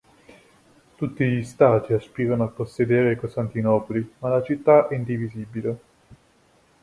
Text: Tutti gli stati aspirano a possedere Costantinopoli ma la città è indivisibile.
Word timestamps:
Tutti 0.95 1.23
gli 1.25 1.43
stati 1.43 1.93
aspirano 1.93 2.45
a 2.45 2.47
possedere 2.47 3.15
Costantinopoli 3.15 4.13
ma 4.17 4.29
la 4.29 4.41
città 4.41 4.87
è 4.87 4.95
indivisibile. 4.95 5.79